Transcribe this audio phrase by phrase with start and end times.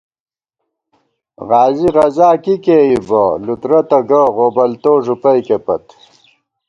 [1.49, 5.85] غازی غزاکی کېئیبہ لُترہ تہ گہ غوبلتو ݫُپَئیکےپت